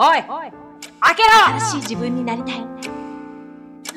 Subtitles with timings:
[0.00, 0.30] おい開
[1.16, 1.58] けろ！
[1.58, 2.64] 新しい自分になりたい。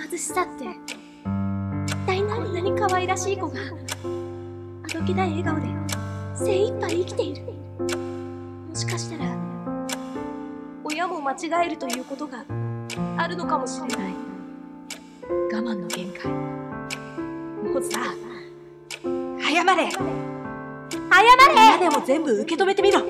[0.09, 5.67] 貧しさって一体こんなに可愛らしい子があどけない笑顔で
[6.33, 7.43] 精一杯生きている。
[7.43, 7.53] も
[8.75, 9.37] しかしたら
[10.83, 12.45] 親も間違えるということが
[13.17, 14.13] あるのかもしれない。
[15.53, 16.31] 我慢の限界。
[16.31, 17.99] もうさ
[19.39, 19.91] 謝れ。
[19.91, 19.91] 謝れ！
[21.53, 23.01] 今でも全部受け止めてみろ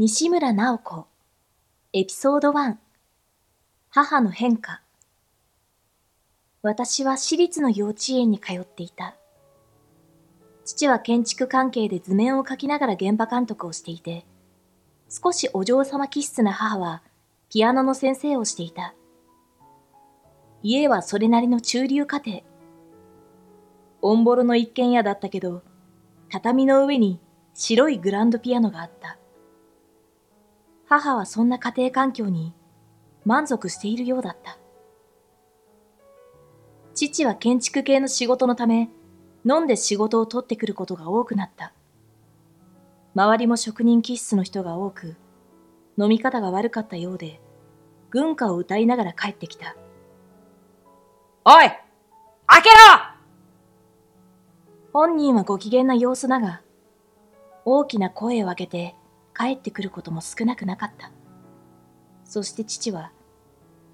[0.00, 1.06] 西村直子
[1.92, 2.76] エピソード1
[3.90, 4.80] 母の変化
[6.62, 9.16] 私は私立の幼稚園に通っていた。
[10.64, 14.24] 父は建築関係で図面を描きながら現場監督をしていて、
[15.10, 17.02] 少しお嬢様気質な母は
[17.50, 18.94] ピアノの先生をしていた。
[20.62, 22.42] 家はそれなりの中流家庭。
[24.02, 25.64] オンボロの一軒家だったけど、
[26.30, 27.20] 畳の上に
[27.52, 29.17] 白いグランドピアノがあった。
[30.88, 32.54] 母はそんな家庭環境に
[33.24, 34.58] 満足しているようだった。
[36.94, 38.88] 父は建築系の仕事のため、
[39.44, 41.74] 飲んで仕事を取ってくることが多くなった。
[43.14, 45.16] 周りも職人気質の人が多く、
[45.98, 47.40] 飲み方が悪かったようで、
[48.10, 49.76] 軍歌を歌いながら帰ってきた。
[51.44, 51.68] おい
[52.46, 52.74] 開けろ
[54.92, 56.62] 本人はご機嫌な様子だが、
[57.66, 58.94] 大きな声を上げて
[59.38, 61.12] 帰ってくることも少なくなかった。
[62.24, 63.12] そして父は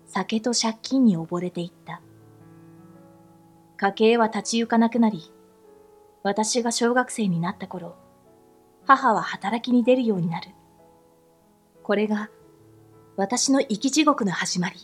[0.06, 2.00] 酒と借金に溺れていった。
[3.76, 5.32] 家計は立ち行かなくなり、
[6.22, 7.94] 私が小学生になった頃、
[8.86, 10.48] 母は働きに出るようになる。
[11.82, 12.30] これが
[13.16, 14.76] 私の生き地獄の始まり。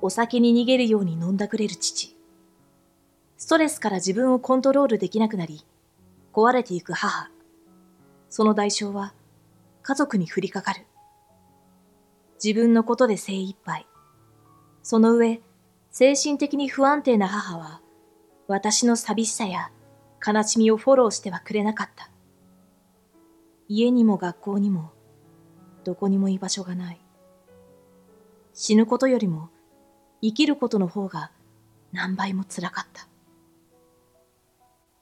[0.00, 2.16] お酒に逃げるように飲んだくれる父。
[3.36, 5.64] ストレスから自分をコントロールできなくなり、
[6.32, 7.30] 壊れていく母。
[8.28, 9.14] その代償は
[9.82, 10.86] 家族に降りかかる。
[12.42, 13.86] 自分のことで精一杯。
[14.82, 15.40] その上、
[15.90, 17.80] 精神的に不安定な母は、
[18.46, 19.70] 私の寂しさや
[20.24, 22.10] 悲しみをフォローしてはくれなかった。
[23.68, 24.92] 家にも学校にも、
[25.84, 27.00] どこにも居場所がない。
[28.54, 29.50] 死ぬことよりも、
[30.20, 31.30] 生きることの方が
[31.92, 33.08] 何倍も辛かった。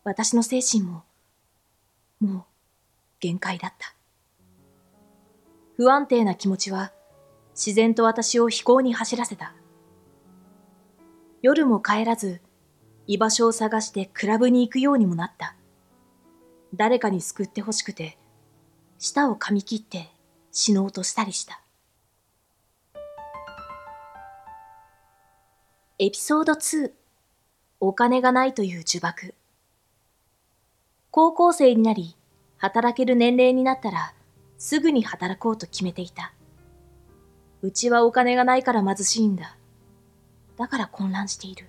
[0.04, 1.04] 私の精神も、
[2.20, 2.44] もう
[3.20, 3.94] 限界だった。
[5.76, 6.92] 不安定な気持ちは
[7.54, 9.54] 自然と私を飛行に走らせた。
[11.42, 12.40] 夜も帰らず、
[13.06, 15.54] 居場所を探してクラブに行くようにもなった。
[16.74, 18.18] 誰かに救ってほしくて、
[18.98, 20.10] 舌を噛み切って
[20.50, 21.60] 死のうとしたりした。
[25.98, 26.92] エピソード2
[27.80, 29.34] お金がないという呪縛
[31.10, 32.16] 高校生になり
[32.58, 34.14] 働ける年齢になったら
[34.58, 36.32] すぐに働こうと決めていた
[37.62, 39.56] うちはお金がないから貧しいんだ
[40.56, 41.68] だから混乱している。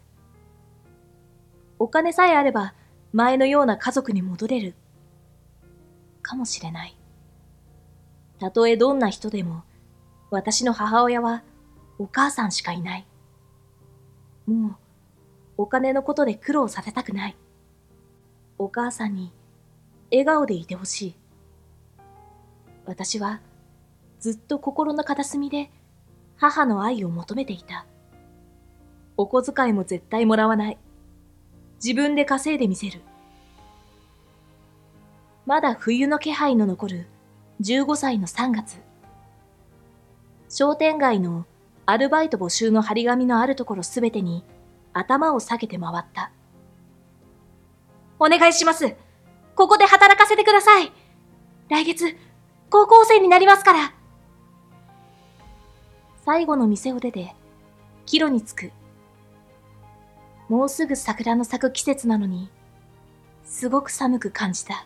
[1.80, 2.74] お金さえあれば
[3.14, 4.76] 前のような家族に戻れる。
[6.22, 6.98] かもしれない。
[8.40, 9.64] たとえどんな人でも、
[10.30, 11.44] 私の母親は
[12.00, 13.08] お母さんしかいない。
[14.46, 14.76] もう、
[15.58, 17.38] お金のことで苦労させたくない。
[18.58, 19.32] お母さんに
[20.12, 21.16] 笑顔でいてほしい。
[22.86, 23.42] 私は
[24.20, 25.70] ずっと心の片隅で
[26.38, 27.86] 母の愛を求めていた。
[29.18, 30.78] お小遣いも絶対もらわない。
[31.84, 33.02] 自分で稼いでみせる。
[35.46, 37.08] まだ冬の気配の残る
[37.62, 38.78] 15歳の3月。
[40.50, 41.46] 商店街の
[41.86, 44.44] アルバイト募集の張り紙のあるところすべてに
[44.94, 46.32] 頭を下げて回った。
[48.20, 48.96] お願いします。
[49.58, 50.92] ここで働かせてください。
[51.68, 52.16] 来月、
[52.70, 53.94] 高校生になりますから。
[56.24, 57.34] 最後の店を出て、
[58.06, 58.72] 帰路に着く。
[60.48, 62.52] もうすぐ桜の咲く季節なのに、
[63.44, 64.86] すごく寒く感じた。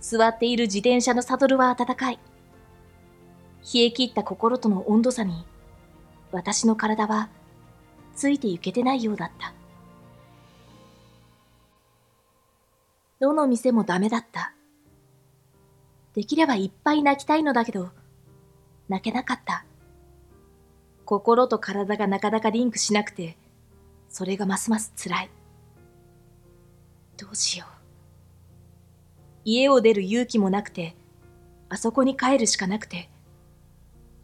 [0.00, 2.18] 座っている自転車のサドルは暖かい。
[3.72, 5.46] 冷え切った心との温度差に、
[6.32, 7.28] 私の体は
[8.16, 9.55] ついていけてないようだった。
[13.18, 14.52] どの店もダメだった。
[16.14, 17.90] できればいっぱい泣きたいのだけど、
[18.88, 19.64] 泣けなかった。
[21.04, 23.38] 心と体がなかなかリンクしなくて、
[24.08, 25.30] それがますます辛い。
[27.16, 27.68] どうしよう。
[29.44, 30.96] 家を出る勇気もなくて、
[31.68, 33.08] あそこに帰るしかなくて、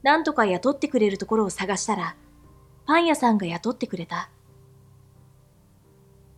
[0.03, 2.17] なんとか雇ってくれるところを探したら、
[2.87, 4.29] パン屋さんが雇ってくれた。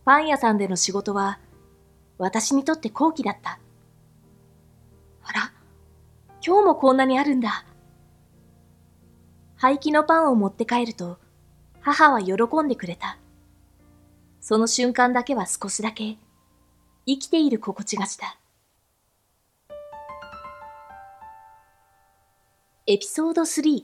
[0.05, 1.39] パン屋さんでの仕事は、
[2.17, 3.59] 私にとって好奇だった。
[5.23, 5.51] あら、
[6.45, 7.65] 今日もこんなにあるんだ。
[9.57, 11.17] 廃棄のパンを持って帰ると、
[11.81, 12.33] 母は喜
[12.63, 13.17] んでくれた。
[14.39, 16.17] その瞬間だけは少しだけ、
[17.05, 18.37] 生きている心地がした。
[22.87, 23.83] エピソード3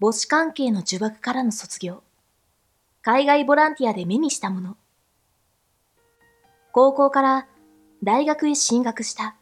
[0.00, 2.02] 母子関係の呪縛からの卒業
[3.02, 4.78] 海外ボランティアで目にしたもの
[6.74, 7.46] 高校から
[8.02, 9.36] 大学へ進学した。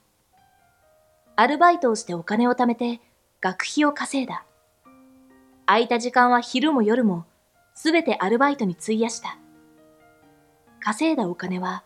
[1.35, 3.01] アルバイトをしてお金を貯めて
[3.41, 4.45] 学費を稼いだ。
[5.65, 7.25] 空いた時間は昼も夜も
[7.73, 9.39] すべてアルバイトに費やした。
[10.79, 11.85] 稼いだお金は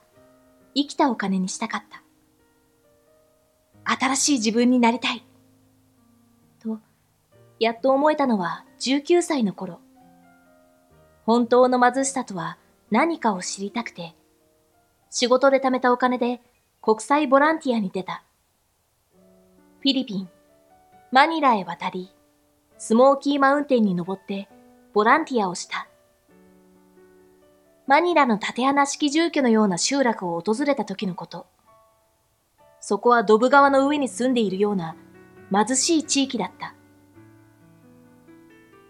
[0.75, 2.03] 生きたお金にしたかった。
[3.85, 5.25] 新しい自分になりたい。
[6.59, 6.81] と
[7.61, 9.79] やっと思えたのは19歳の頃。
[11.25, 12.59] 本当の貧しさとは
[12.91, 14.17] 何かを知りたくて、
[15.19, 16.43] 仕事で貯めたお金で
[16.83, 18.23] 国際ボランティアに出た。
[19.81, 20.29] フィリピン、
[21.11, 22.13] マニラへ渡り、
[22.77, 24.47] スモーキーマウンテンに登って
[24.93, 25.89] ボランティアをした。
[27.87, 31.47] マニラの縦穴式住居のような集落を訪れた時のこと。
[32.81, 34.97] そこはドブ川の上に住んでいるような
[35.51, 36.75] 貧しい地域だった。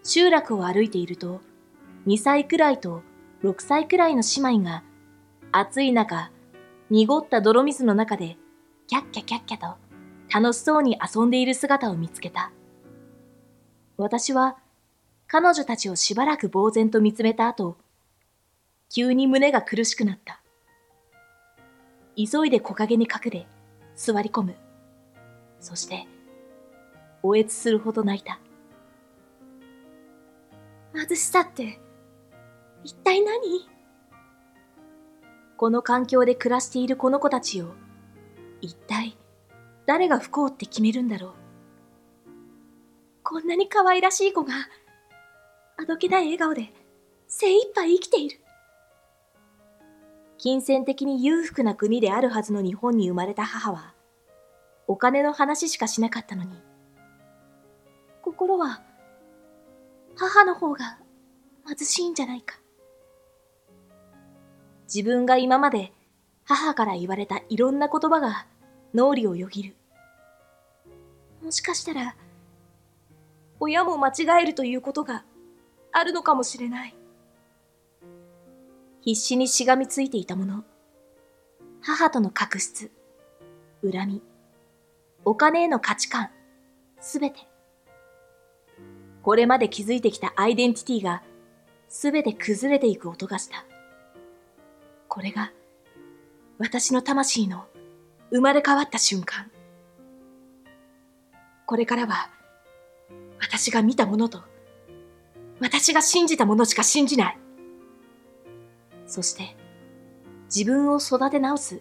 [0.02, 1.40] 集落を歩いていると、
[2.08, 3.02] 2歳くらいと
[3.44, 4.82] 6歳くらいの姉妹が、
[5.58, 6.30] 暑い中、
[6.90, 8.36] 濁った泥水の中で、
[8.88, 9.78] キャッキャキャッキャと
[10.30, 12.52] 楽しそうに遊んでいる姿を見つけた。
[13.96, 14.58] 私は、
[15.26, 17.78] 彼女たちをしばらく呆然と見つめた後、
[18.94, 20.42] 急に胸が苦しくなった。
[22.16, 23.46] 急いで木陰に隠れ、
[23.94, 24.56] 座り込む。
[25.58, 26.06] そして、
[27.22, 28.40] おえつするほど泣いた。
[30.92, 31.80] 貧しさって、
[32.84, 33.75] 一体何？
[35.56, 37.72] この環境で暮らしているこの子たちを、
[38.60, 39.16] 一体
[39.86, 41.32] 誰が不幸って決めるんだろう？
[43.22, 44.52] こんなに可愛らしい子が、
[45.78, 46.72] あどけない笑顔で
[47.26, 48.40] 精一杯生きている。
[50.38, 53.94] 金銭的に裕福な国であるはずの日本に生まれた母は、
[54.86, 56.62] お金の話しかしなかったのに、
[58.22, 58.82] 心は
[60.16, 60.98] 母の方が
[61.66, 62.60] 貧しいんじゃないか。
[64.92, 65.92] 自分が今まで
[66.44, 68.46] 母から言われたいろんな言葉が
[68.94, 69.76] 脳裏をよぎる。
[71.42, 72.16] もしかしたら、
[73.58, 75.24] 親も間違えるということが
[75.92, 76.94] あるのかもしれない。
[79.00, 80.64] 必死にしがみついていたもの。
[81.80, 82.90] 母との確執、
[83.82, 84.22] 恨み、
[85.24, 86.30] お金への価値観、
[87.00, 87.38] すべて。
[89.22, 91.22] これまで築いてきたアイデンティティが
[91.88, 93.64] すべて崩れていく音がした。
[95.16, 95.50] これが
[96.58, 97.64] 私の魂の
[98.30, 99.50] 生まれ変わった瞬間。
[101.64, 102.28] これからは
[103.40, 104.42] 私が見たものと
[105.58, 107.38] 私が信じたものしか信じない。
[109.06, 109.56] そして
[110.54, 111.80] 自分を育て直す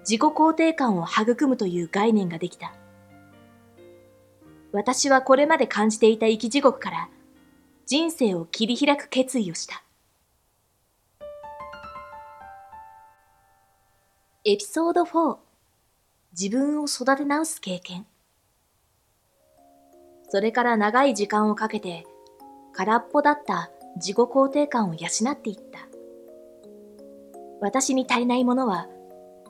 [0.00, 2.74] 自己肯定感を育むという概念ができた。
[4.72, 7.08] 私はこれまで感じていた生き地獄から
[7.86, 9.84] 人生を切り開く決意をした。
[14.50, 15.36] エピソード4
[16.32, 18.06] 自分を育て直す経験
[20.30, 22.06] それから長い時間をかけて
[22.72, 25.80] 空っぽだった自己肯定感を養っていった。
[27.60, 28.88] 私に足りないものは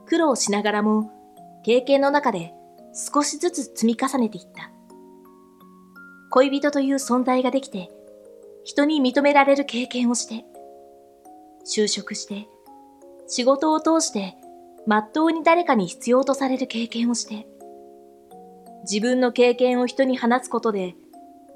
[0.07, 1.13] 苦労しながらも
[1.65, 2.53] 経験の中で
[2.93, 4.73] 少しずつ積み重ねていった。
[6.31, 7.89] 恋人という存在ができて、
[8.65, 10.45] 人に認められる経験をして、
[11.65, 12.49] 就職して、
[13.29, 14.35] 仕事を通して、
[14.87, 17.47] まっとうに誰かに必要とされる経験をして、
[18.83, 20.95] 自分の経験を人に話すことで、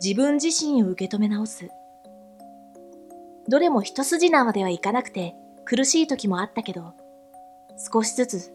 [0.02, 1.68] 自分自身を受け止め直す。
[3.48, 6.94] どれも一筋縄ではいかなくて苦しい時もあったけど、
[7.92, 8.52] 少しずつ、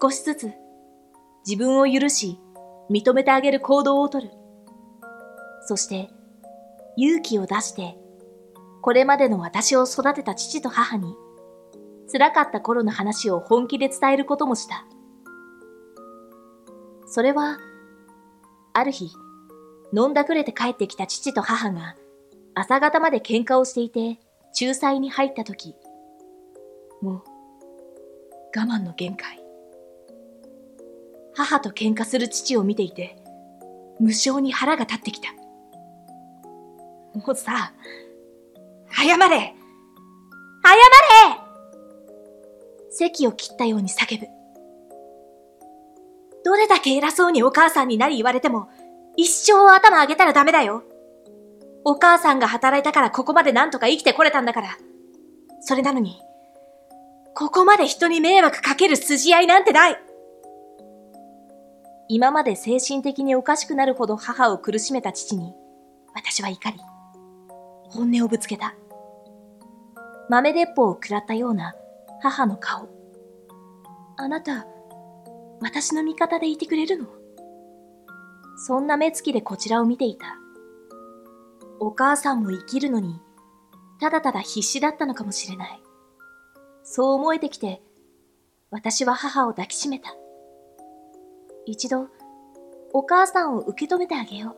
[0.00, 0.52] 少しずつ、
[1.46, 2.38] 自分を許し、
[2.90, 4.30] 認めてあげる行動をとる。
[5.66, 6.10] そして
[6.96, 7.96] 勇気を出して、
[8.82, 11.14] これまでの私を育てた父と母に、
[12.10, 14.84] 辛かった頃の話を本気で伝えることもした。
[17.06, 17.58] それは、
[18.72, 19.10] ある日、
[19.92, 21.96] 飲んだくれて帰ってきた父と母が
[22.54, 24.20] 朝方まで喧嘩をしていて
[24.60, 25.74] 仲裁に入った時、
[27.02, 27.22] もう
[28.56, 29.40] 我慢の限界。
[31.34, 33.16] 母と喧嘩する父を見ていて、
[33.98, 35.32] 無性に腹が立ってきた。
[37.14, 37.72] もうさ、
[38.92, 39.54] 謝れ謝れ
[43.00, 44.26] 席を切ったように叫ぶ。
[46.44, 48.68] どれだけ偉そうにお母さんになり言われても、
[49.16, 50.82] 一生頭上げたらダメだよ。
[51.84, 54.68] お母さんが働いたからここまでなんとか生きてこれたんだから。
[55.60, 56.20] それなのに、
[57.34, 59.96] ここまで人に迷惑かける筋合いなんてない。
[62.08, 65.54] 今まで精神的におかしくなるほど母を苦しめた父に、
[66.14, 66.78] 私は怒り、
[67.88, 68.74] 本音をぶつけた。
[70.28, 71.74] 豆鉄砲を食らったような
[72.22, 72.88] 母の顔。
[74.16, 74.66] あなた、
[75.60, 77.06] 私の味方でいてくれるの？
[78.56, 80.36] そんな目つきでこちらを見ていた。
[81.78, 83.20] お母さんも生きるのに、
[84.00, 85.82] ただただ必死だったのかもしれない。
[86.82, 87.82] そう思えてきて、
[88.70, 90.14] 私は母を抱きしめた。
[91.64, 92.08] 一度、
[92.92, 94.56] お母さんを受け止めてあげよう。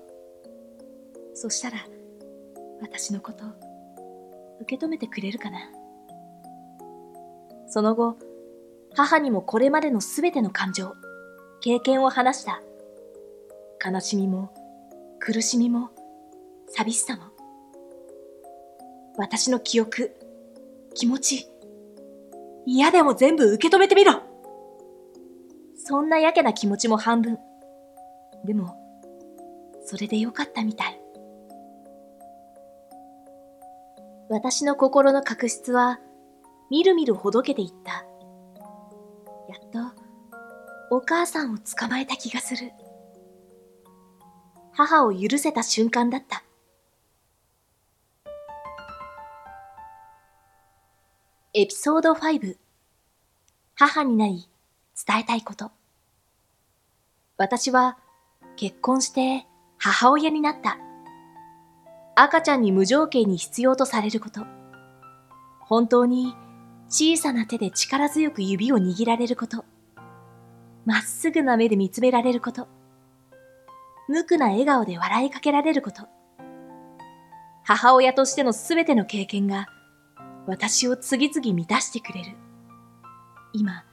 [1.35, 1.79] そしたら、
[2.81, 3.45] 私のこと、
[4.61, 5.59] 受け止めてくれるかな？
[7.73, 8.19] その後、
[8.95, 10.93] 母にもこれまでのすべての感情、
[11.63, 12.61] 経験を話した。
[13.83, 14.53] 悲しみも、
[15.19, 15.89] 苦しみも、
[16.69, 17.23] 寂しさも。
[19.17, 20.15] 私の記憶、
[20.93, 21.49] 気持ち、
[22.67, 24.21] 嫌でも全部受け止めてみろ
[25.75, 27.39] そんなやけな気持ちも半分。
[28.45, 28.77] でも、
[29.87, 31.01] それでよかったみたい。
[34.29, 36.01] 私の心の確執は、
[36.73, 37.93] みるみるほどけていった。
[37.93, 38.01] や
[39.63, 39.95] っと、
[40.91, 42.73] お母さんを捕まえた気がする。
[44.73, 46.43] 母を許せた瞬間だった。
[51.53, 52.57] エピソード5
[53.75, 54.49] 母になり
[55.07, 55.73] 伝えたいこと。
[57.37, 57.99] 私は
[58.57, 60.79] 結婚して母親になった。
[62.17, 64.47] 赤ちゃんに無条件に必要とされること。
[65.61, 66.35] 本当に
[66.93, 69.65] 小さな手で力強く指を握られること。
[70.85, 72.69] まっすぐな目で見つめられること。
[74.09, 76.03] 無垢な笑顔で笑いかけられること。
[77.65, 79.69] 母親としてのすべての経験が
[80.47, 82.37] 私を次々満たしてくれる。
[83.55, 83.85] 今、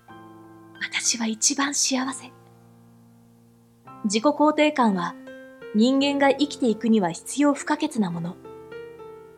[0.81, 2.33] 私は一番幸せ。
[4.03, 5.15] 自己肯定感は
[5.73, 8.35] 人間が生きていくには必要不可欠なもの。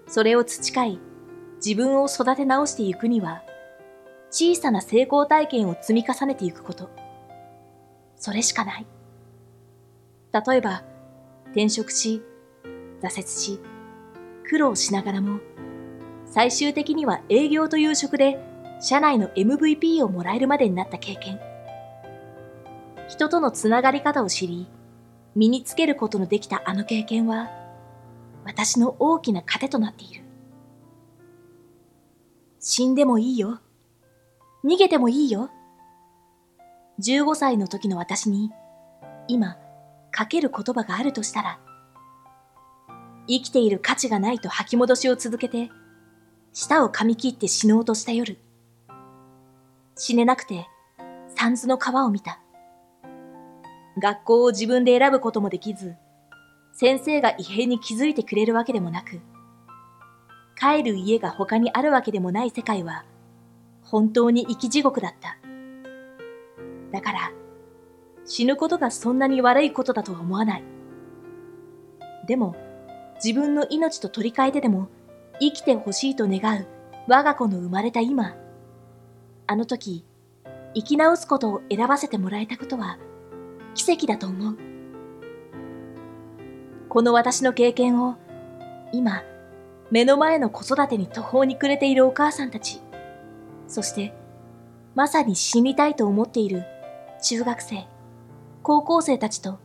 [0.07, 0.99] それを培い、
[1.63, 3.43] 自分を育て直していくには
[4.31, 6.89] 小さな成功体験を積み重ねていくこと。
[8.15, 8.87] それしかない。
[10.31, 10.83] 例えば、
[11.47, 12.23] 転職し、
[13.01, 13.59] 挫折し、
[14.47, 15.39] 苦労しながらも、
[16.25, 18.39] 最終的には営業という職で
[18.79, 21.39] 社内の MVP をもらえるまでになった経験。
[23.09, 24.67] 人とのつながり方を知り、
[25.35, 27.49] 身につけることのできたあの経験は、
[28.45, 30.23] 私の大きな糧となっている。
[32.59, 33.59] 死んでもいいよ。
[34.63, 35.49] 逃げてもいいよ。
[36.99, 38.51] 15歳の時の私に、
[39.27, 39.57] 今、
[40.11, 41.59] かける言葉があるとしたら、
[43.27, 45.71] 生きている価値がないと吐き戻しを続けて、
[46.53, 48.37] 舌を噛み切って死のうとした夜。
[49.95, 50.67] 死ねなくて、
[51.35, 52.39] 三途の川を見た。
[53.99, 55.95] 学校を自分で選ぶこともできず、
[56.73, 59.21] 先生が異変に気づいてくれるわけでもなく、
[60.59, 63.05] 帰る家が他にあるわけでもない世界は、
[63.81, 65.37] 本当に生き地獄だった。
[66.91, 67.31] だから、
[68.25, 70.63] 死ぬことがそんなに悪いことだとは思わない。
[72.27, 72.55] でも、
[73.23, 74.87] 自分の命と取り替えてでも
[75.39, 76.67] 生きてほしいと願う
[77.07, 78.35] 我が子の生まれた今、
[79.47, 80.05] あの時、
[80.73, 82.97] 生き直すことを選ばせてもらえたことは
[83.73, 84.57] 奇跡だと思う。
[86.89, 88.15] この私の経験を
[88.91, 89.23] 今、
[89.91, 92.81] 目の前の子育てに途方に暮れているお母さんたち、
[93.71, 94.13] そして、
[94.95, 96.65] まさに死にたいと思っている
[97.23, 97.87] 中学生、
[98.63, 99.59] 高校生たちと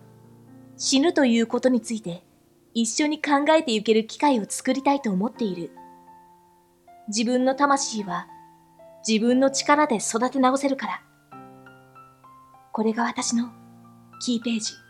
[0.76, 2.22] 死ぬということについて
[2.72, 5.72] 一緒に考えていける機会を作りたいと思っている。
[7.08, 8.28] 自分の魂は
[9.06, 11.02] 自分の力で育て直せるから。
[12.72, 13.50] これが私の
[14.20, 14.85] キーページ。